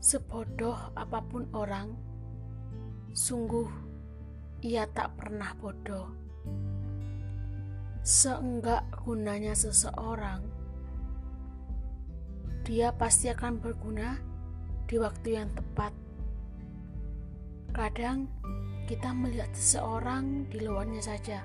[0.00, 1.92] Sebodoh apa pun orang,
[3.12, 3.68] sungguh
[4.64, 6.08] ia tak pernah bodoh.
[8.00, 10.40] Seenggak gunanya seseorang,
[12.64, 14.16] dia pasti akan berguna
[14.88, 15.92] di waktu yang tepat.
[17.76, 18.24] Kadang
[18.88, 21.44] kita melihat seseorang di luarnya saja.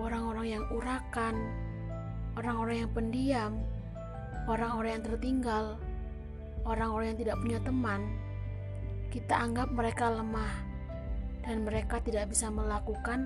[0.00, 1.36] Orang-orang yang urakan,
[2.40, 3.52] orang-orang yang pendiam,
[4.48, 5.64] orang-orang yang tertinggal,
[6.68, 8.00] orang-orang yang tidak punya teman,
[9.08, 10.52] kita anggap mereka lemah
[11.48, 13.24] dan mereka tidak bisa melakukan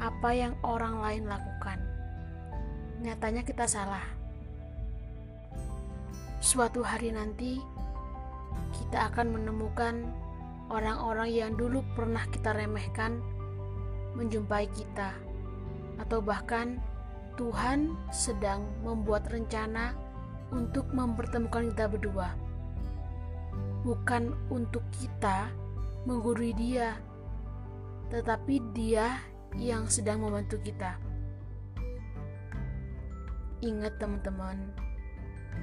[0.00, 1.78] apa yang orang lain lakukan.
[3.04, 4.02] Nyatanya kita salah.
[6.40, 7.60] Suatu hari nanti
[8.72, 10.08] kita akan menemukan
[10.72, 13.20] orang-orang yang dulu pernah kita remehkan
[14.16, 15.12] menjumpai kita
[16.00, 16.80] atau bahkan
[17.36, 19.94] Tuhan sedang membuat rencana
[20.50, 22.48] untuk mempertemukan kita berdua
[23.86, 25.50] bukan untuk kita
[26.06, 26.98] menggurui dia,
[28.10, 29.22] tetapi dia
[29.58, 30.98] yang sedang membantu kita.
[33.58, 34.70] Ingat teman-teman,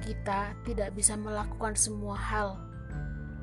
[0.04, 2.60] kita tidak bisa melakukan semua hal.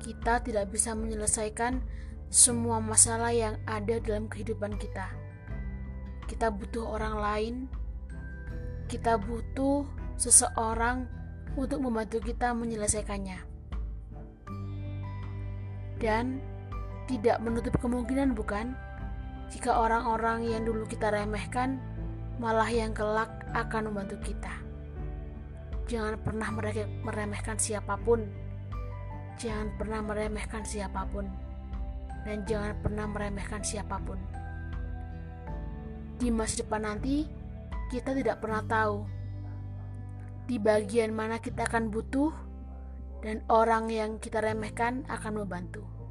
[0.04, 1.82] Kita tidak bisa menyelesaikan
[2.30, 5.10] semua masalah yang ada dalam kehidupan kita.
[6.30, 7.56] Kita butuh orang lain.
[8.92, 9.88] Kita butuh
[10.20, 11.08] seseorang
[11.58, 13.53] untuk membantu kita menyelesaikannya
[16.04, 16.44] dan
[17.08, 18.76] tidak menutup kemungkinan bukan
[19.48, 21.80] jika orang-orang yang dulu kita remehkan
[22.44, 24.52] malah yang kelak akan membantu kita.
[25.88, 26.50] Jangan pernah
[27.06, 28.28] meremehkan siapa pun.
[29.40, 31.28] Jangan pernah meremehkan siapa pun.
[32.24, 34.18] Dan jangan pernah meremehkan siapa pun.
[36.18, 37.28] Di masa depan nanti,
[37.92, 39.04] kita tidak pernah tahu
[40.48, 42.32] di bagian mana kita akan butuh
[43.24, 46.03] dan orang yang kita remehkan akan membantu.